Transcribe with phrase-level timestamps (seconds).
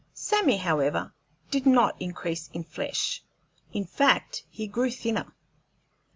[0.15, 1.13] Sammy, however,
[1.51, 3.21] did not increase in flesh;
[3.71, 5.31] in fact, he grew thinner.